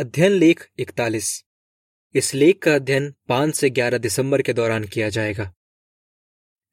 [0.00, 1.44] अध्ययन लेख इकतालीस।
[2.14, 5.54] इस लेख का अध्ययन पाँच से ग्यारह दिसंबर के दौरान किया जाएगा।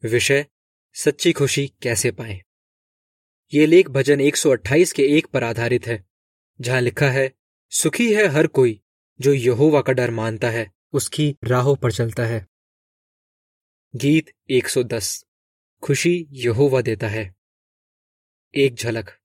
[0.03, 0.45] विषय,
[0.93, 2.41] सच्ची खुशी कैसे पाए?
[3.53, 6.05] ये लेख भजन 128 के एक पर आधारित है,
[6.61, 7.33] जहाँ लिखा है,
[7.69, 8.81] सुखी है हर कोई
[9.21, 12.47] जो यहोवा का डर मानता है, उसकी राहों पर चलता है।
[13.95, 15.25] गीत 110
[15.83, 17.35] खुशी यहोवा देता है।
[18.55, 19.17] एक झलक।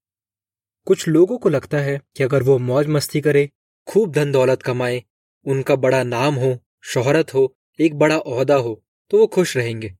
[0.85, 3.49] कुछ लोगों को लगता है कि अगर वो मौज मस्ती करे
[3.87, 5.03] खूब धन दौलत कमाए,
[5.45, 9.93] उनका बड़ा नाम हो, शोहरत हो, एक बड़ा ओहदा हो तो वो खुश रहेंगे।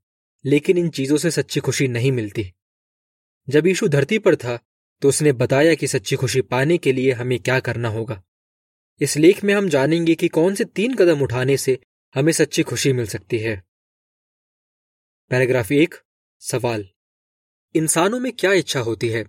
[0.45, 2.53] लेकिन इन चीज़ों से सच्ची खुशी नहीं मिलती।
[3.49, 4.59] जब यीशु धरती पर था
[5.01, 8.23] तो उसने बताया कि सच्ची खुशी पाने के लिए हमें क्या करना होगा।
[9.01, 11.79] इस लेख में हम जानेंगे कि कौन से तीन कदम उठाने से
[12.15, 13.63] हमें सच्ची खुशी मिल सकती है।
[15.29, 15.95] पैराग्राफ एक,
[16.39, 16.89] सवाल।
[17.75, 19.25] इंसानों में क्या इच्छा होती है?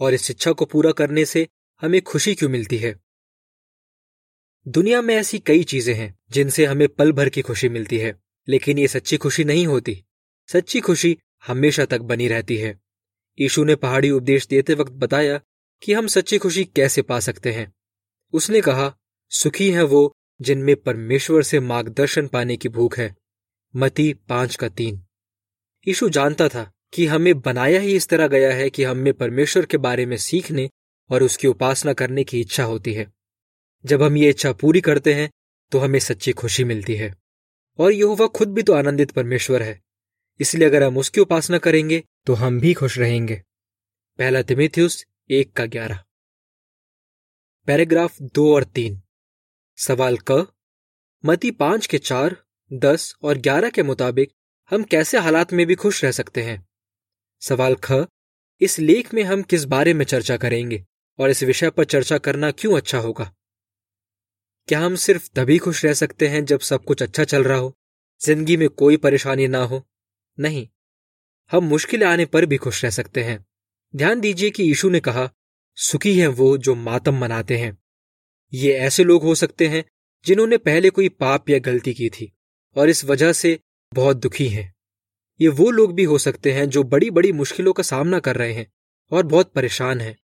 [0.00, 1.48] और इस इच्छा को पूरा करने से
[1.80, 3.07] हमें खुशी क्यों मिलती है?
[4.68, 8.16] दुनिया में ऐसी कई चीज़ें हैं जिनसे हमें पल भर की खुशी मिलती है,
[8.48, 10.04] लेकिन ये सच्ची खुशी नहीं होती।
[10.52, 12.80] सच्ची खुशी हमेशा तक बनी रहती है।
[13.40, 15.40] यीशु ने पहाड़ी उपदेश देते वक्त बताया
[15.82, 17.72] कि हम सच्ची खुशी कैसे पा सकते हैं।
[18.32, 18.96] उसने कहा,
[19.28, 23.16] सुखी है वो जिनमें परमेश्वर से मार्गदर्शन पाने की भूख है।
[23.76, 25.02] मती पाँच का तीन।
[25.88, 29.76] यीशु जानता था कि हमें बनाया ही इस तरह गया है कि हमें परमेश्वर के
[29.76, 30.70] बारे में सीखने
[31.10, 33.17] और उसकी उपासना करने की इच्छा होती है।
[33.84, 35.30] जब हम ये इच्छा पूरी करते हैं
[35.72, 37.14] तो हमें सच्ची खुशी मिलती है।
[37.78, 39.80] और यहोवा खुद भी तो आनंदित परमेश्वर है।
[40.40, 43.42] इसलिए अगर हम उसकी उपासना करेंगे तो हम भी खुश रहेंगे।
[44.18, 46.04] पहला तिमिथियुस एक का ग्यारह।
[47.66, 49.02] पैराग्राफ दो और तीन।
[49.76, 50.52] सवाल क।
[51.24, 52.36] मती पाँच के चार,
[52.72, 54.32] दस और ग्यारह के मुताबिक
[54.70, 56.66] हम कैसे हालात में भी खुश रह सकते हैं?
[57.40, 58.06] सवाल ख।
[58.60, 60.84] इस लेख में हम किस बारे में चर्चा करेंगे?
[61.18, 63.34] और इस विषय पर चर्चा करना क्यों अच्छा होगा?
[64.68, 67.76] क्या हम सिर्फ़ तभी खुश रह सकते हैं जब सब कुछ अच्छा चल रहा हो?
[68.24, 69.88] ज़िंदगी में कोई परेशानी ना हो।
[70.38, 70.68] नहीं,
[71.52, 73.46] हम मुश्किल आने पर भी खुश रह सकते हैं।
[73.96, 75.30] ध्यान दीजिए कि यीशु ने कहा,
[75.74, 77.78] सुखी है वो जो मातम मनाते हैं।
[78.52, 79.84] ये ऐसे लोग हो सकते हैं
[80.26, 82.32] जिन्होंने पहले कोई पाप या गलती की थी
[82.76, 83.58] और इस वजह से
[83.94, 84.74] बहुत दुखी हैं।
[85.40, 88.52] ये वो लोग भी हो सकते हैं जो बड़ी बड़ी मुश्किलों का सामना कर रहे
[88.52, 88.72] हैं
[89.12, 90.16] और बहुत परेशान हैं।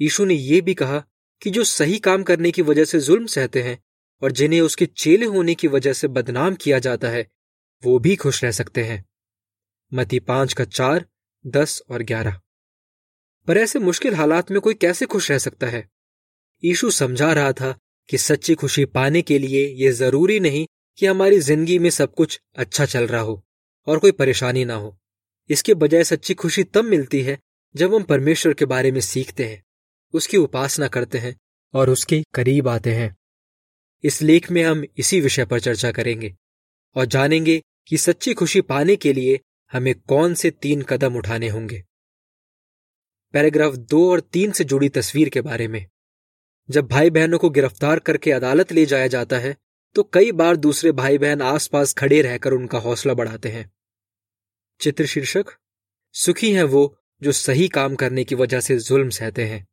[0.00, 1.04] यीशु ने यह भी कहा
[1.42, 3.82] कि जो सही काम करने की वजह से जुल्म सहते हैं
[4.22, 7.26] और जिन्हें उसके चेले होने की वजह से बदनाम किया जाता है,
[7.82, 9.04] वो भी खुश रह सकते हैं।
[9.94, 11.06] मती पाँच का चार,
[11.46, 12.40] दस और ग्यारह।
[13.46, 15.88] पर ऐसे मुश्किल हालात में कोई कैसे खुश रह सकता है?
[16.64, 17.78] यीशु समझा रहा था
[18.08, 20.66] कि सच्ची खुशी पाने के लिए यह ज़रूरी नहीं
[20.98, 23.46] कि हमारी ज़िंदगी में सब कुछ अच्छा चल रहा हो
[23.86, 24.98] और कोई परेशानी ना हो।
[25.50, 27.38] इसके बजाय सच्ची खुशी तब मिलती है
[27.76, 29.67] जब हम परमेश्वर के बारे में सीखते हैं।
[30.14, 31.34] उसकी उपासना करते हैं
[31.74, 33.16] और उसके करीब आते हैं।
[34.04, 36.34] इस लेख में हम इसी विषय पर चर्चा करेंगे
[36.96, 39.38] और जानेंगे कि सच्ची खुशी पाने के लिए
[39.72, 41.82] हमें कौन से तीन कदम उठाने होंगे।
[43.34, 45.84] पैराग्राफ दो और तीन से जुड़ी तस्वीर के बारे में।
[46.68, 49.56] जब भाई बहनों को गिरफ़्तार करके अदालत ले जाया जाता है
[49.96, 53.70] तो कई बार दूसरे भाई बहन आसपास खड़े रहकर उनका हौसला बढ़ाते हैं।
[54.80, 55.44] चित्र शीर्षक,
[56.14, 59.66] सुखी हैं वो जो सही काम करने की वजह से जुल्म सहते हैं।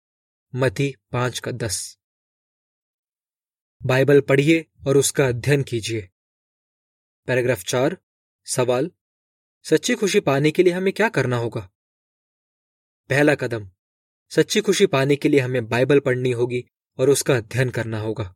[0.58, 1.98] मती पाँच का दस।
[3.86, 6.10] बाइबल पढ़िए और उसका अध्ययन कीजिए।
[7.28, 7.98] पैराग्राफ चार,
[8.46, 8.92] सवाल,
[9.64, 11.70] सच्ची खुशी पाने के लिए हमें क्या करना होगा?
[13.10, 13.70] पहला कदम,
[14.30, 16.66] सच्ची खुशी पाने के लिए हमें बाइबल पढ़नी होगी
[16.98, 18.36] और उसका अध्ययन करना होगा।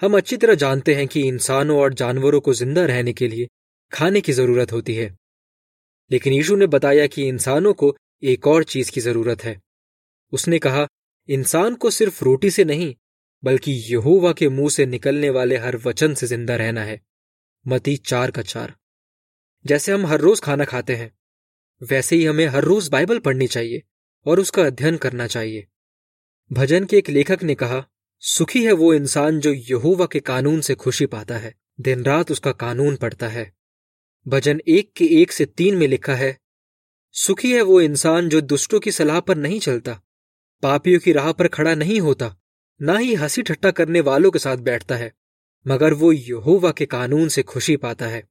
[0.00, 3.48] हम अच्छी तरह जानते हैं कि इंसानों और जानवरों को ज़िंदा रहने के लिए
[3.92, 5.18] खाने की ज़रूरत होती है।
[6.10, 9.62] लेकिन यीशु ने बताया कि इंसानों को एक और चीज़ की ज़रूरत है।
[10.32, 10.88] उसने कहा
[11.28, 12.94] इंसान को सिर्फ़ रोटी से नहीं,
[13.44, 17.00] बल्कि यहोवा के मुँह से निकलने वाले हर वचन से ज़िंदा रहना है।
[17.66, 18.74] मती चार का चार।
[19.66, 21.12] जैसे हम हर रोज खाना खाते हैं,
[21.82, 23.82] वैसे ही हमें हर रोज बाइबल पढ़नी चाहिए
[24.26, 25.66] और उसका अध्ययन करना चाहिए।
[26.50, 27.84] भजन के एक लेखक ने कहा,
[28.22, 32.52] सुखी है वो इंसान जो यहोवा के कानून से खुशी पाता है दिन रात उसका
[32.52, 33.52] कानून पढ़ता है।
[34.26, 36.36] भजन एक के एक से तीन में लिखा है,
[37.14, 40.00] सुखी है वो इंसान जो दुष्टों की सलाह पर नहीं चलता
[40.62, 42.36] पापियों की राह पर खड़ा नहीं होता,
[42.82, 45.12] ना ही हँसी ठट्टा करने वालों के साथ बैठता है,
[45.68, 48.28] मगर वो यहोवा के कानून से खुशी पाता है।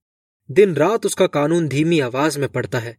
[0.52, 2.98] दिन रात उसका कानून धीमी आवाज़ में पड़ता है।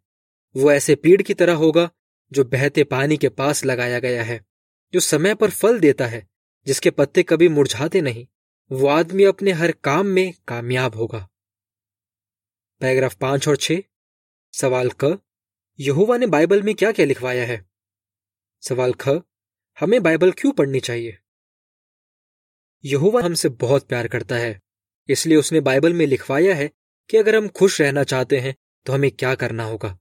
[0.57, 1.91] वो ऐसे पेड़ की तरह होगा,
[2.33, 4.47] जो बहते पानी के पास लगाया गया है,
[4.93, 6.29] जो समय पर फल देता है,
[6.67, 8.27] जिसके पत्ते कभी मुरझाते नहीं।
[8.73, 11.29] वो आदमी अपने हर काम में कामयाब होगा।
[12.81, 13.77] पैराग्राफ पाँच और छह।
[14.53, 15.19] सवाल क।
[15.81, 17.72] यहोवा ने बाइबल में क्या क्या लिखवाया है?
[18.63, 19.09] सवाल ख,
[19.79, 21.19] हमें बाइबल क्यों पढ़नी चाहिए?
[22.85, 24.61] यहोवा हमसे बहुत प्यार करता है,
[25.09, 26.71] इसलिए उसने बाइबल में लिखवाया है
[27.11, 28.55] कि अगर हम खुश रहना चाहते हैं
[28.87, 29.99] तो हमें क्या करना होगा?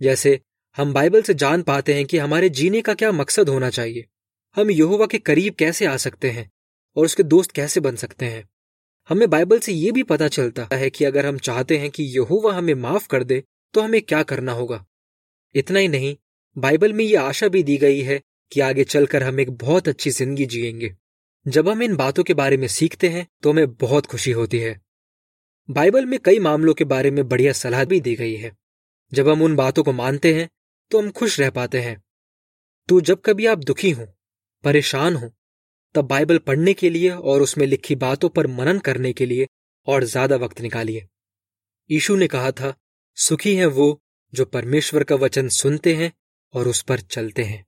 [0.00, 0.40] जैसे,
[0.76, 4.04] हम बाइबल से जान पाते हैं कि हमारे जीने का क्या मकसद होना चाहिए,
[4.56, 6.50] हम यहोवा के करीब कैसे आ सकते हैं,
[6.96, 8.48] और उसके दोस्त कैसे बन सकते हैं?
[9.08, 12.52] हमें बाइबल से यह भी पता चलता है कि अगर हम चाहते हैं कि यहोवा
[12.52, 13.42] हमें माफ़ कर दे
[13.74, 14.84] तो हमें क्या करना होगा?
[15.54, 16.16] इतना ही नहीं
[16.56, 18.20] बाइबल में ये आशा भी दी गई है
[18.52, 20.94] कि आगे चलकर हम एक बहुत अच्छी ज़िंदगी जिएँगे।
[21.46, 24.80] जब हम इन बातों के बारे में सीखते हैं तो हमें बहुत खुशी होती है।
[25.68, 28.52] बाइबल में कई मामलों के बारे में बढ़िया सलाह भी दी गई है।
[29.12, 30.48] जब हम उन बातों को मानते हैं
[30.90, 32.02] तो हम खुश रह पाते हैं।
[32.88, 34.06] तो जब कभी आप दुखी हों,
[34.64, 35.28] परेशान हों,
[35.94, 39.46] तब बाइबल पढ़ने के लिए और उसमें लिखी बातों पर मनन करने के लिए
[39.86, 41.06] और ज़्यादा वक्त निकालिए।
[41.90, 42.74] यीशु ने कहा था,
[43.18, 44.00] सुखी है वो
[44.32, 46.12] जो परमेश्वर का वचन सुनते हैं
[46.56, 47.64] और उस पर चलते हैं।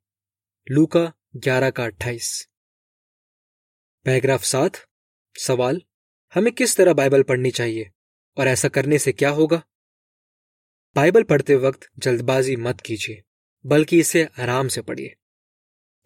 [0.66, 2.48] लूका ग्यारह का अट्ठाईस।
[4.06, 4.76] पैराग्राफ सात।
[5.34, 5.80] सवाल,
[6.34, 7.90] हमें किस तरह बाइबल पढ़नी चाहिए
[8.36, 9.62] और ऐसा करने से क्या होगा?
[10.96, 13.22] बाइबल पढ़ते वक्त जल्दबाजी मत कीजिए,
[13.64, 15.14] बल्कि इसे आराम से पढ़िए।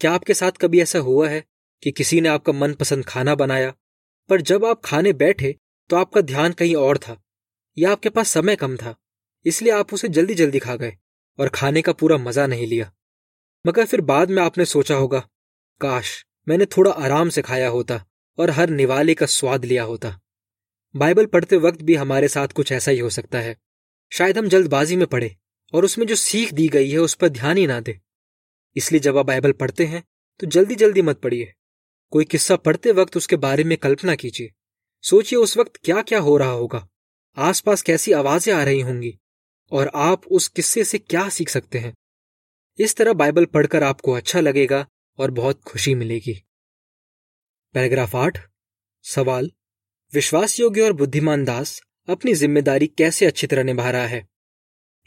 [0.01, 1.45] क्या आपके साथ कभी ऐसा हुआ है
[1.83, 3.75] कि किसी ने आपका मनपसंद खाना बनाया,
[4.31, 5.55] पर जब आप खाने बैठे
[5.91, 7.17] तो आपका ध्यान कहीं और था
[7.77, 8.95] या आपके पास समय कम था,
[9.47, 10.97] इसलिए आप उसे जल्दी जल्दी खा गए?
[11.39, 12.91] और खाने का पूरा मज़ा नहीं लिया।
[13.65, 15.19] मगर फिर बाद में आपने सोचा होगा,
[15.81, 18.05] काश मैंने थोड़ा आराम से खाया होता
[18.39, 20.19] और हर निवाले का स्वाद लिया होता।
[20.95, 23.57] बाइबल पढ़ते वक्त भी हमारे साथ कुछ ऐसा ही हो सकता है।
[24.13, 25.35] शायद हम जल्दबाजी में पढ़े
[25.73, 27.99] और उसमें जो सीख दी गई है उस पर ध्यान ही ना दे।
[28.77, 30.03] इसलिए जब आप बाइबल पढ़ते हैं
[30.41, 31.53] तो जल्दी जल्दी मत पढ़िए।
[32.13, 34.51] कोई किस्सा पढ़ते वक्त उसके बारे में कल्पना कीजिए।
[35.05, 36.87] सोचिए उस वक्त क्या क्या हो रहा होगा।
[37.37, 39.19] आसपास कैसी आवाज़ें आ रही होंगी।
[39.73, 41.95] और आप उस किस्से से क्या सीख सकते हैं?
[42.79, 44.87] इस तरह बाइबल पढ़कर आपको अच्छा लगेगा
[45.19, 46.43] और बहुत खुशी मिलेगी।
[47.75, 48.39] पैराग्राफ आठ,
[49.03, 49.53] सवाल
[50.15, 54.29] विश्वास योग्य और बुद्धिमान दास अपनी ज़िम्मेदारी कैसे अच्छी तरह निभा रहा है?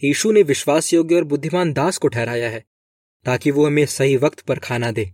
[0.03, 2.65] यीशु ने विश्वास योग्य और बुद्धिमान दास को ठहराया है,
[3.25, 5.13] ताकि वो हमें सही वक्त पर खाना दे।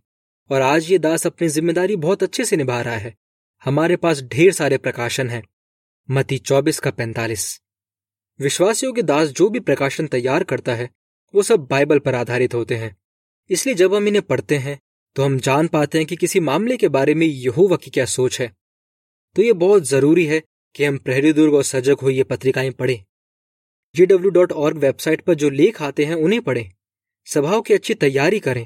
[0.52, 3.16] और आज ये दास अपनी ज़िम्मेदारी बहुत अच्छे से निभा रहा है।
[3.64, 5.44] हमारे पास ढेर सारे प्रकाशन हैं।
[6.12, 7.61] मती चौबीस का पैंतालीस।
[8.42, 10.90] विश्वास योग्य दास जो भी प्रकाशन तैयार करता है,
[11.34, 12.96] वो सब बाइबल पर आधारित होते हैं।
[13.50, 14.80] इसलिए जब हम इन्हें पढ़ते हैं
[15.16, 18.40] तो हम जान पाते हैं कि किसी मामले के बारे में यहोवा की क्या सोच
[18.42, 18.48] है।
[19.36, 20.42] तो ये बहुत ज़रूरी है
[20.76, 23.04] कि हम प्रहरी दुर्ग और सजग हो ये पत्रिकाएँ पढ़ें।
[23.96, 26.70] जी वेबसाइट पर जो लेख आते हैं, उन्हें पढ़ें।
[27.28, 28.66] सभाओं की अच्छी तैयारी करें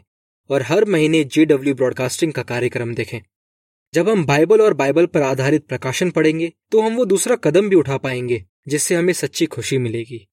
[0.50, 3.20] और हर महीने जे डब्ल्यू ब्रॉडकास्टिंग का कार्यक्रम देखें।
[3.94, 7.76] जब हम बाइबल और बाइबल पर आधारित प्रकाशन पढ़ेंगे तो हम वो दूसरा कदम भी
[7.76, 10.28] उठा पाएँगे। जिससे हमें सच्ची खुशी मिलेगी।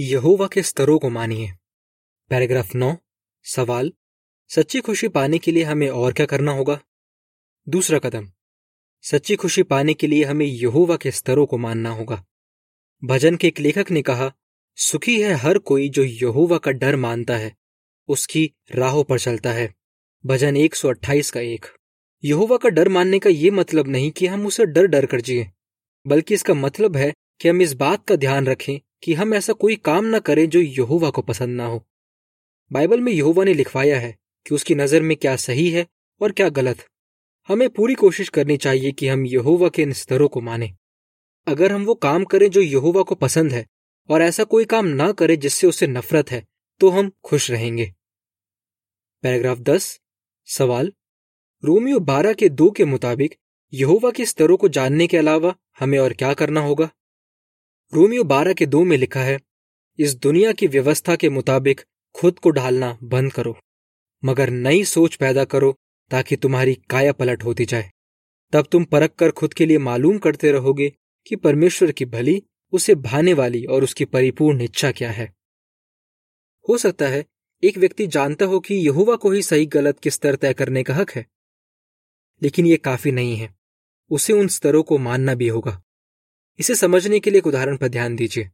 [0.00, 1.52] यहोवा के स्तरों को मानिए।
[2.28, 2.96] पैराग्राफ नौ,
[3.44, 3.92] सवाल,
[4.48, 6.80] सच्ची खुशी पाने के लिए हमें और क्या करना होगा?
[7.68, 8.32] दूसरा कदम,
[9.02, 12.24] सच्ची खुशी पाने के लिए हमें यहोवा के स्तरों को मानना होगा।
[13.04, 14.32] भजन के एक लेखक ने कहा,
[14.76, 17.56] सुखी है हर कोई जो यहोवा का डर मानता है,
[18.08, 19.74] उसकी राहों पर चलता है।
[20.26, 21.66] भजन 128 का एक।
[22.24, 25.50] यहोवा का डर मानने का ये मतलब नहीं कि हम उसे डर डर कर जिए।
[26.06, 29.76] बल्कि इसका मतलब है कि हम इस बात का ध्यान रखें कि हम ऐसा कोई
[29.76, 31.84] काम न करें जो यहोवा को पसंद ना हो।
[32.70, 34.14] बाइबल में यहोवा ने लिखवाया है
[34.46, 35.86] कि उसकी नज़र में क्या सही है
[36.20, 36.84] और क्या गलत।
[37.48, 40.72] हमें पूरी कोशिश करनी चाहिए कि हम यहोवा के इन स्तरों को माने।
[41.46, 43.66] अगर हम वो काम करें जो यहोवा को पसंद है
[44.08, 46.44] और ऐसा कोई काम ना करें जिससे उसे नफरत है
[46.80, 47.92] तो हम खुश रहेंगे।
[49.24, 50.00] पैराग्राफ दस,
[50.48, 50.92] सवाल।
[51.62, 53.34] रोमियो बारह के दो के मुताबिक
[53.72, 56.88] यहोवा के स्तरों को जानने के अलावा हमें और क्या करना होगा?
[57.92, 59.38] रोमियो बारह के दो में लिखा है,
[59.98, 61.80] इस दुनिया की व्यवस्था के मुताबिक
[62.14, 63.56] खुद को ढालना बंद करो,
[64.22, 65.74] मगर नई सोच पैदा करो
[66.10, 67.90] ताकि तुम्हारी काया पलट होती जाए।
[68.52, 70.92] तब तुम परख कर खुद के लिए मालूम करते रहोगे
[71.26, 75.32] कि परमेश्वर की भली, उसे भाने वाली और उसकी परिपूर्ण इच्छा क्या है।
[76.68, 77.24] हो सकता है
[77.62, 80.94] एक व्यक्ति जानता हो कि यहुवा को ही सही गलत के स्तर तय करने का
[80.94, 81.26] हक है,
[82.42, 83.59] लेकिन यह काफ़ी नहीं है।
[84.10, 85.82] उसे उन स्तरों को मानना भी होगा।
[86.58, 88.50] इसे समझने के लिए एक उदाहरण पर ध्यान दीजिए।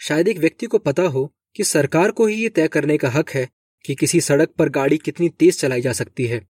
[0.00, 3.30] शायद एक व्यक्ति को पता हो कि सरकार को ही यह तय करने का हक
[3.30, 3.48] है
[3.84, 6.48] कि किसी सड़क पर गाड़ी कितनी तेज चलाई जा सकती है।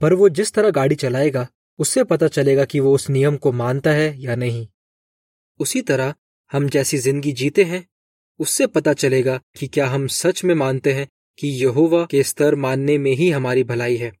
[0.00, 3.90] पर वो जिस तरह गाड़ी चलाएगा, उससे पता चलेगा कि वो उस नियम को मानता
[3.90, 4.68] है या नहीं।
[5.58, 6.14] उसी तरह
[6.52, 7.86] हम जैसी ज़िंदगी जीते हैं,
[8.38, 11.08] उससे पता चलेगा कि क्या हम सच में मानते हैं
[11.38, 14.12] कि यहोवा के स्तर मानने में ही हमारी भलाई है।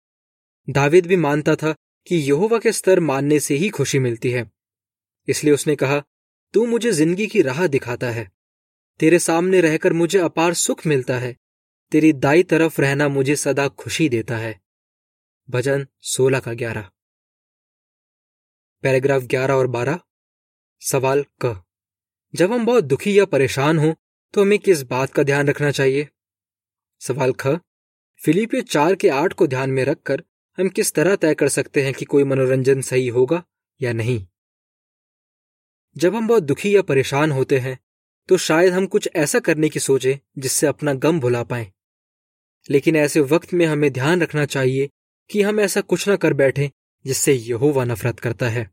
[0.70, 1.74] दाविद भी मानता था
[2.06, 4.50] कि यहोवा के स्तर मानने से ही खुशी मिलती है।
[5.28, 6.02] इसलिए उसने कहा,
[6.54, 8.30] तू मुझे ज़िंदगी की राह दिखाता है।
[9.00, 11.36] तेरे सामने रहकर मुझे अपार सुख मिलता है।
[11.92, 14.60] तेरी दाई तरफ़ रहना मुझे सदा खुशी देता है।
[15.50, 16.90] भजन सोलह का ग्यारह।
[18.84, 20.00] पैराग्राफ ग्यारह और बारह।
[20.82, 21.62] सवाल क।
[22.34, 23.92] जब हम बहुत दुखी या परेशान हों
[24.34, 26.08] तो हमें किस बात का ध्यान रखना चाहिए?
[27.00, 27.46] सवाल ख।
[28.20, 30.22] फिलिपियो चार के आठ को ध्यान में रखकर
[30.58, 33.44] हम किस तरह तय कर सकते हैं कि कोई मनोरंजन सही होगा
[33.82, 34.26] या नहीं?
[35.96, 37.78] जब हम बहुत दुखी या परेशान होते हैं
[38.28, 41.72] तो शायद हम कुछ ऐसा करने की सोचें जिससे अपना गम भुला पाए।
[42.70, 44.90] लेकिन ऐसे वक्त में हमें ध्यान रखना चाहिए
[45.30, 46.70] कि हम ऐसा कुछ ना कर बैठे
[47.06, 48.70] जिससे यहोवा नफरत करता है।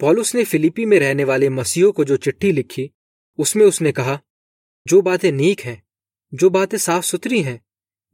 [0.00, 2.90] पॉलुस ने फिलिपी में रहने वाले मसीहों को जो चिट्ठी लिखी,
[3.38, 4.20] उसमें उसने कहा,
[4.86, 5.82] जो बातें नीक हैं,
[6.34, 7.64] जो बातें साफ़ सुथरी हैं,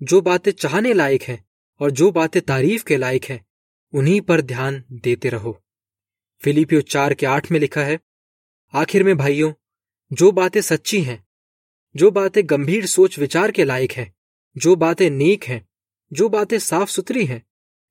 [0.03, 1.46] जो बातें चाहने लायक हैं
[1.80, 3.47] और जो बातें तारीफ़ के लायक हैं,
[3.95, 5.62] उन्हीं पर ध्यान देते रहो।
[6.40, 8.00] फिलिपियो चार के आठ में लिखा है,
[8.75, 9.52] आखिर में भाइयों,
[10.12, 11.26] जो बातें सच्ची हैं,
[11.97, 14.14] जो बातें गंभीर सोच विचार के लायक हैं,
[14.56, 15.68] जो बातें नेक हैं,
[16.12, 17.47] जो बातें साफ़ सुथरी हैं,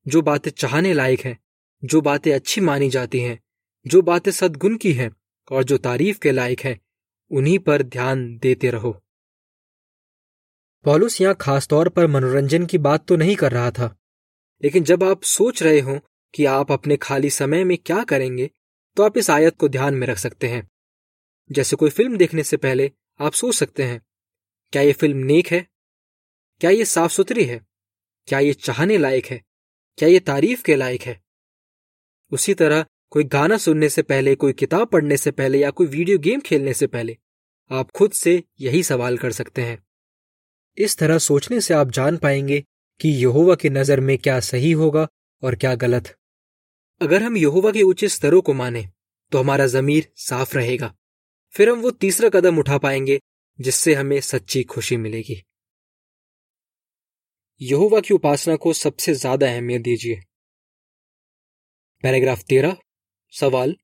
[0.07, 1.39] जो बातें चाहने लायक हैं,
[1.83, 3.43] जो बातें अच्छी मानी जाती हैं,
[3.87, 5.11] जो बातें सदगुण की हैं
[5.51, 6.81] और जो तारीफ़ के लायक हैं,
[7.31, 9.04] उन्हीं पर ध्यान देते रहो।
[10.85, 13.95] पॉलुस यहाँ खासतौर पर मनोरंजन की बात तो नहीं कर रहा था।
[14.63, 15.99] लेकिन जब आप सोच रहे हो
[16.33, 18.49] कि आप अपने खाली समय में क्या करेंगे
[18.97, 20.67] तो आप इस आयत को ध्यान में रख सकते हैं।
[21.49, 24.01] जैसे कोई फ़िल्म देखने से पहले आप सोच सकते हैं,
[24.73, 25.65] क्या यह फ़िल्म नेक है?
[26.61, 27.59] क्या यह साफ़ सुथरी है?
[28.27, 29.41] क्या यह चाहने लायक है?
[29.97, 31.19] क्या यह तारीफ़ के लायक है?
[32.31, 36.17] उसी तरह कोई गाना सुनने से पहले, कोई किताब पढ़ने से पहले या कोई वीडियो
[36.17, 37.17] गेम खेलने से पहले
[37.71, 39.84] आप खुद से यही सवाल कर सकते हैं।
[40.77, 42.63] इस तरह सोचने से आप जान पाएँगे
[42.99, 45.07] कि यहोवा की नज़र में क्या सही होगा
[45.43, 46.15] और क्या गलत।
[47.01, 48.85] अगर हम यहोवा के उचित स्तरों को माने
[49.31, 50.93] तो हमारा जमीर साफ़ रहेगा।
[51.53, 53.19] फिर हम वो तीसरा कदम उठा पाएँगे,
[53.59, 55.41] जिससे हमें सच्ची खुशी मिलेगी।
[57.61, 60.21] यहोवा की उपासना को सबसे ज़्यादा अहमियत दीजिए।
[62.03, 62.75] पैराग्राफ तेरह,
[63.33, 63.75] सवाल,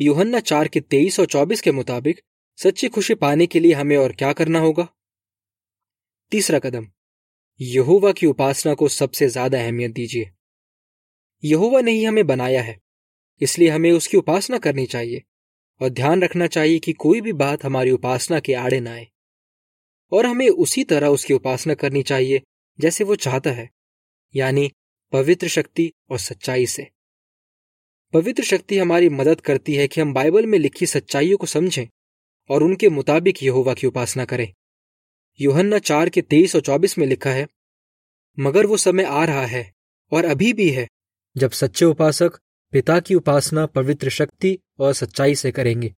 [0.00, 2.20] यूहन्ना चार के तेईस और चौबीस के मुताबिक
[2.58, 4.88] सच्ची खुशी पाने के लिए हमें और क्या करना होगा?
[6.32, 6.86] तीसरा कदम,
[7.60, 10.30] यहोवा की उपासना को सबसे ज़्यादा अहमियत दीजिए।
[11.42, 12.78] यहोवा ने ही हमें बनाया है,
[13.40, 15.22] इसलिए हमें उसकी उपासना करनी चाहिए
[15.80, 19.06] और ध्यान रखना चाहिए कि कोई भी बात हमारी उपासना के आड़े ना आए।
[20.12, 22.42] और हमें उसी तरह उसकी उपासना करनी चाहिए
[22.78, 23.68] जैसे वो चाहता है,
[24.34, 24.70] यानी
[25.12, 26.88] पवित्र शक्ति और सच्चाई से।
[28.14, 31.86] पवित्र शक्ति हमारी मदद करती है कि हम बाइबल में लिखी सच्चाइयों को समझें
[32.50, 34.52] और उनके मुताबिक यहोवा की उपासना करें।
[35.40, 37.46] योहन्ना चार के तेईस और चौबीस में लिखा है,
[38.38, 39.72] मगर वो समय आ रहा है
[40.12, 40.88] और अभी भी है,
[41.36, 42.38] जब सच्चे उपासक,
[42.72, 45.94] पिता की उपासना, पवित्र शक्ति और सच्चाई से करेंगे।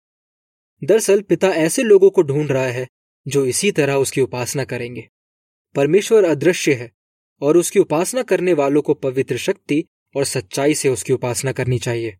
[0.84, 2.88] दरअसल पिता ऐसे लोगों को ढूंढ रहा है,
[3.27, 5.10] जो इसी तरह उसकी उपासना करेंगे।
[5.75, 6.91] परमेश्वर अदृश्य है
[7.41, 12.17] और उसकी उपासना करने वालों को पवित्र शक्ति और सच्चाई से उसकी उपासना करनी चाहिए।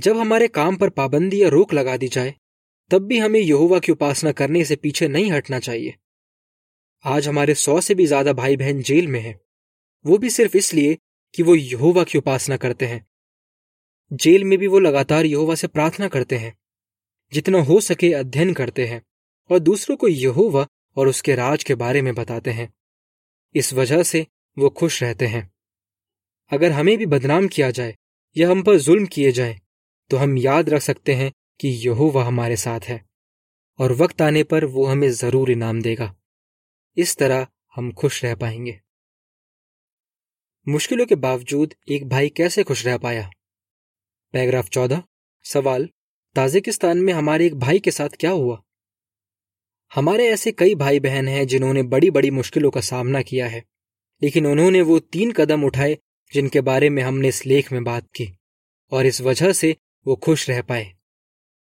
[0.00, 2.34] जब हमारे काम पर पाबंदी या रोक लगा दी जाए
[2.92, 5.94] तब भी हमें यहोवा की उपासना करने से पीछे नहीं हटना चाहिए।
[7.04, 9.40] आज हमारे सौ से भी ज़्यादा भाई बहन जेल में हैं।
[10.06, 10.98] वो भी सिर्फ़ इसलिए
[11.34, 13.06] कि वो यहोवा की उपासना करते हैं।
[14.12, 16.58] जेल में भी वो लगातार यहोवा से प्रार्थना करते हैं।
[17.32, 19.02] जितना हो सके अध्ययन करते हैं
[19.50, 22.72] और दूसरों को यहोवा और उसके राज के बारे में बताते हैं।
[23.54, 24.26] इस वजह से
[24.58, 25.50] वो खुश रहते हैं।
[26.52, 27.96] अगर हमें भी बदनाम किया जाए
[28.36, 29.60] या हम पर जुल्म किए जाए
[30.10, 33.04] तो हम याद रख सकते हैं कि यहोवा हमारे साथ है,
[33.78, 36.14] और वक्त आने पर वो हमें ज़रूर इनाम देगा।
[36.96, 38.80] इस तरह हम खुश रह पाएँगे।
[40.66, 43.30] मुश्किलों के बावजूद एक भाई कैसे खुश रह पाया?
[44.34, 45.02] पैराग्राफ चौदह,
[45.44, 45.88] सवाल,
[46.36, 48.62] ताजिकिस्तान में हमारे एक भाई के साथ क्या हुआ?
[49.92, 53.64] हमारे ऐसे कई भाई बहन हैं जिन्होंने बड़ी बड़ी मुश्किलों का सामना किया है,
[54.22, 55.98] लेकिन उन्होंने वो तीन कदम उठाए
[56.32, 58.28] जिनके बारे में हमने इस लेख में बात की,
[58.92, 60.92] और इस वजह से वो खुश रह पाए।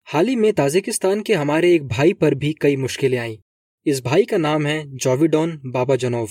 [0.07, 3.37] हाल ही में ताजिकिस्तान के हमारे एक भाई पर भी कई मुश्किलें आईं।
[3.85, 6.29] इस भाई का नाम है जॉविडॉन बाबा जनोव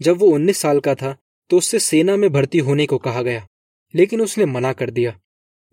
[0.00, 1.16] जब वो 19 साल का था
[1.50, 3.46] तो उससे सेना में भर्ती होने को कहा गया,
[3.94, 5.18] लेकिन उसने मना कर दिया।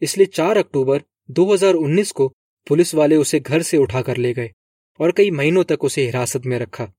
[0.02, 1.02] इसलिए 4 अक्टूबर
[1.32, 2.28] 2019 को
[2.68, 4.52] पुलिस वाले उसे घर से उठाकर ले गए
[5.00, 6.92] और कई महीनों तक उसे हिरासत में रखा।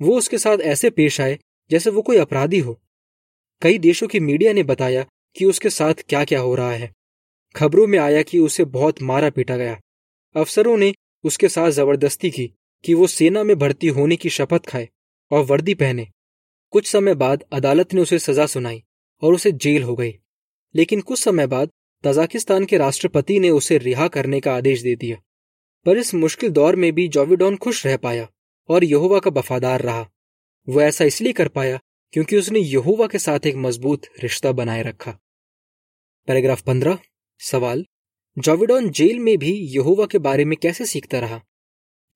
[0.00, 1.38] वो उसके साथ ऐसे पेश आए,
[1.70, 2.80] जैसे वो कोई अपराधी हो।
[3.62, 5.06] कई देशों की मीडिया ने बताया
[5.36, 6.94] कि उसके साथ क्या क्या हो रहा है।
[7.56, 9.80] खबरों में आया कि उसे बहुत मारा पीटा गया।
[10.36, 10.94] अफसरों ने
[11.24, 12.52] उसके साथ ज़बरदस्ती की
[12.84, 14.88] कि वो सेना में भर्ती होने की शपथ खाए
[15.30, 16.08] और वर्दी पहने।
[16.70, 18.82] कुछ समय बाद अदालत ने उसे सजा सुनाई
[19.22, 20.18] और उसे जेल हो गई।
[20.74, 21.70] लेकिन कुछ समय बाद
[22.04, 25.16] तजाकिस्तान के राष्ट्रपति ने उसे रिहा करने का आदेश दे दिया।
[25.86, 28.28] पर इस मुश्किल दौर में भी जॉविडॉन खुश रह पाया
[28.68, 30.10] और यहोवा का वफादार रहा।
[30.68, 31.80] वह ऐसा इसलिए कर पाया
[32.12, 35.18] क्योंकि उसने यहोवा के साथ एक मज़बूत रिश्ता बनाए रखा।
[36.26, 36.98] पैराग्राफ पंद्रह।
[37.40, 37.84] सवाल,
[38.36, 41.40] जॉविडॉन जेल में भी यहोवा के बारे में कैसे सीखता रहा?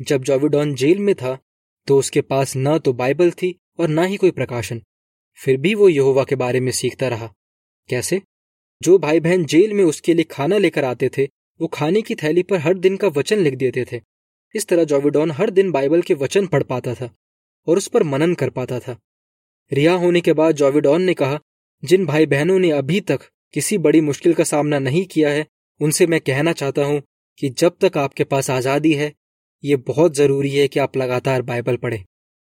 [0.00, 1.38] जब जॉविडॉन जेल में था
[1.86, 4.82] तो उसके पास न तो बाइबल थी और न ही कोई प्रकाशन।
[5.38, 7.32] फिर भी वो यहोवा के बारे में सीखता रहा।
[7.88, 8.20] कैसे?
[8.82, 11.24] जो भाई बहन जेल में उसके लिए खाना लेकर आते थे,
[11.60, 14.00] वो खाने की थैली पर हर दिन का वचन लिख देते थे।
[14.54, 17.14] इस तरह जॉविडॉन हर दिन बाइबल के वचन पढ़ पाता था
[17.66, 18.98] और उस पर मनन कर पाता था।
[19.72, 21.40] रिहा होने के बाद जॉविडॉन ने कहा,
[21.84, 23.20] जिन भाई बहनों ने अभी तक
[23.54, 25.46] किसी बड़ी मुश्किल का सामना नहीं किया है,
[25.80, 27.02] उनसे मैं कहना चाहता हूँ
[27.38, 29.12] कि जब तक आपके पास आज़ादी है,
[29.64, 32.04] ये बहुत ज़रूरी है कि आप लगातार बाइबल पढ़ें,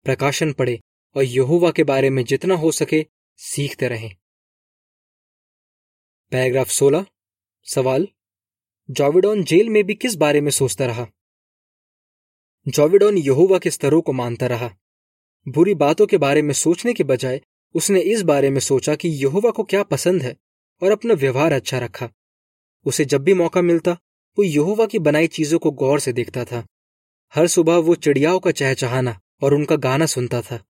[0.04, 0.78] प्रकाशन पढ़ें
[1.16, 3.06] और यहोवा के बारे में जितना हो सके
[3.36, 4.16] सीखते रहें।
[6.30, 7.06] पैराग्राफ 16
[7.64, 8.08] सवाल,
[8.90, 11.06] जॉविडॉन जेल में भी किस बारे में सोचता रहा?
[12.68, 14.70] जॉविडॉन यहोवा के स्तरों को मानता रहा।
[15.48, 17.40] बुरी बातों के बारे में सोचने के बजाय
[17.74, 20.36] उसने इस बारे में सोचा कि यहोवा को क्या पसंद है।
[20.82, 22.08] और अपना व्यवहार अच्छा रखा।
[22.86, 23.92] उसे जब भी मौका मिलता,
[24.38, 26.66] वो यहोवा की बनाई चीज़ों को गौर से देखता था।
[27.34, 30.62] हर सुबह वो चिड़ियाओं का चहचहाना और उनका गाना सुनता था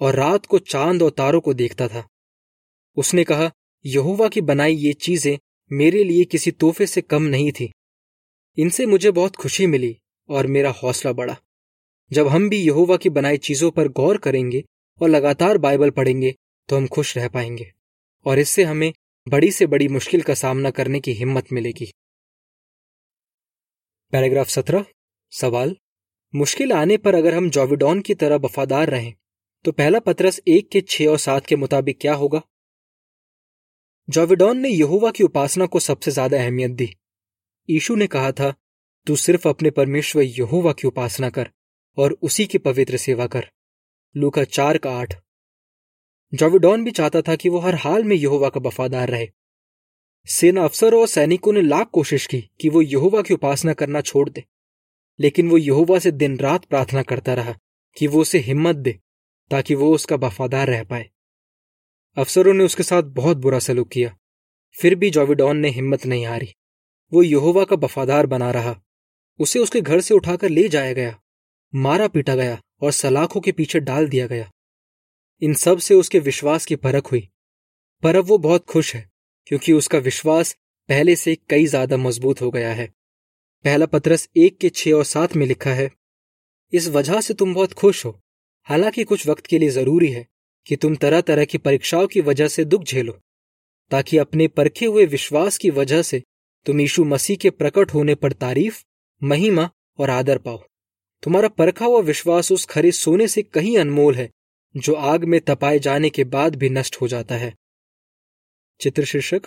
[0.00, 2.08] और रात को चाँद और तारों को देखता था।
[2.96, 3.50] उसने कहा,
[3.86, 5.38] यहोवा की बनाई ये चीज़ें
[5.70, 7.72] मेरे लिए किसी तोहफे से कम नहीं थी।
[8.58, 9.96] इनसे मुझे बहुत खुशी मिली
[10.28, 11.36] और मेरा हौसला बढ़ा।
[12.12, 14.64] जब हम भी यहोवा की बनाई चीज़ों पर गौर करेंगे
[15.00, 16.34] और लगातार बाइबल पढ़ेंगे
[16.68, 17.72] तो हम खुश रह पाएँगे
[18.26, 18.92] और इससे हमें
[19.28, 21.90] बड़ी से बड़ी मुश्किल का सामना करने की हिम्मत मिलेगी।
[24.12, 24.84] पैराग्राफ सत्रह,
[25.32, 25.76] सवाल,
[26.34, 29.12] मुश्किल आने पर अगर हम जॉविडॉन की तरह वफादार रहें
[29.64, 32.40] तो पहला पत्रस एक के छह और सात के मुताबिक क्या होगा?
[34.08, 36.88] जॉविडॉन ने यहुवा की उपासना को सबसे ज़्यादा अहमियत दी।
[37.68, 38.52] ईशु ने कहा था,
[39.06, 41.50] तू सिर्फ़ अपने परमेश्वर यहुवा की उपासना कर
[41.98, 43.50] और उसी की पवित्र सेवा कर।
[44.14, 45.14] लूका चार का आठ।
[46.32, 49.28] जॉविडॉन भी चाहता था कि वो हर हाल में यहोवा का वफादार रहे।
[50.26, 54.28] सेना अफसरों और सैनिकों ने लाख कोशिश की कि वो यहोवा की उपासना करना छोड़
[54.30, 54.44] दे,
[55.18, 57.54] लेकिन वो यहोवा से दिन रात प्रार्थना करता रहा
[57.96, 58.98] कि वो उसे हिम्मत दे
[59.50, 61.08] ताकि वो उसका वफादार रह पाए।
[62.16, 64.16] अफसरों ने उसके साथ बहुत बुरा सलूक किया,
[64.76, 66.54] फिर भी जॉविडॉन ने हिम्मत नहीं हारी।
[67.12, 68.76] वो यहोवा का वफादार बना रहा,
[69.40, 71.18] उसे उसके घर से उठाकर ले जाया गया,
[71.74, 74.50] मारा पीटा गया और सलाखों के पीछे डाल दिया गया।
[75.42, 77.28] इन सबसे उसके विश्वास की परख हुई।
[78.02, 79.08] पर अब वो बहुत खुश है,
[79.46, 80.52] क्योंकि उसका विश्वास
[80.88, 82.86] पहले से कई ज़्यादा मज़बूत हो गया है।
[83.64, 85.90] पहला पत्रस एक के छह और सात में लिखा है,
[86.72, 88.18] इस वजह से तुम बहुत खुश हो।
[88.68, 90.26] हालाँकि कुछ वक्त के लिए ज़रूरी है
[90.66, 93.12] कि तुम तरह तरह की परीक्षाओं की वजह से दुख झेलो,
[93.90, 96.22] ताकि अपने परखे हुए विश्वास की वजह से
[96.66, 98.82] तुम यीशु मसीह के प्रकट होने पर तारीफ़,
[99.22, 100.62] महिमा और आदर पाओ।
[101.22, 104.30] तुम्हारा परखा हुआ विश्वास उस खरे सोने से कहीं अनमोल है
[104.76, 107.54] जो आग में तपाए जाने के बाद भी नष्ट हो जाता है।
[108.80, 109.46] चित्र शीर्षक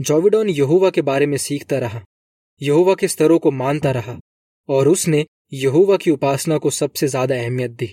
[0.00, 2.02] जॉविडॉन यहोवा के बारे में सीखता रहा।
[2.62, 4.18] यहुवा के स्तरों को मानता रहा
[4.68, 7.86] और उसने यहोवा की उपासना को सबसे ज़्यादा अहमियत दी।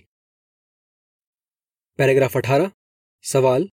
[1.98, 2.72] पैराग्राफ अठारह,
[3.24, 3.70] सवाल,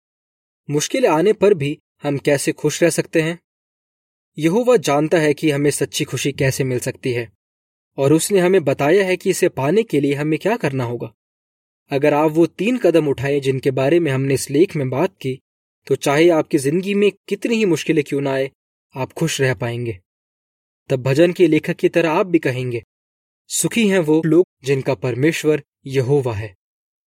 [0.69, 3.39] मुश्किल आने पर भी हम कैसे खुश रह सकते हैं?
[4.38, 7.32] यहुवा जानता है कि हमें सच्ची खुशी कैसे मिल सकती है
[7.97, 11.13] और उसने हमें बताया है कि इसे पाने के लिए हमें क्या करना होगा।
[11.91, 15.39] अगर आप वो तीन कदम उठाएँ जिनके बारे में हमने इस लेख में बात की
[15.88, 18.50] तो चाहे आपकी ज़िंदगी में कितनी ही मुश्किलें क्यों ना आए,
[18.95, 19.98] आप खुश रह पाएँगे।
[20.89, 22.84] तब भजन के लेखक की तरह आप भी कहेंगे,
[23.50, 26.54] सुखी हैं वो लोग जिनका परमेश्वर यहोवा है।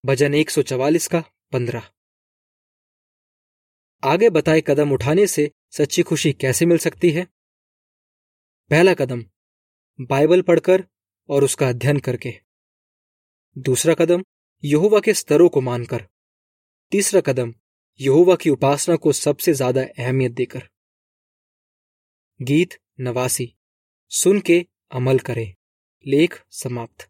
[0.04, 1.90] भजन 144 का पंद्रह।
[4.02, 7.26] आगे बताए कदम उठाने से सच्ची खुशी कैसे मिल सकती है?
[8.70, 9.24] पहला कदम,
[10.00, 10.84] बाइबल पढ़कर
[11.28, 12.34] और उसका अध्ययन करके।
[13.56, 14.22] दूसरा कदम
[14.64, 16.08] यहोवा के स्तरों को मानकर।
[16.90, 17.54] तीसरा कदम,
[18.00, 20.68] यहोवा की उपासना को सबसे ज़्यादा अहमियत देकर।
[22.42, 23.56] गीत नवासी,
[24.08, 25.54] सुन के अमल करें।
[26.06, 27.07] लेख समाप्त।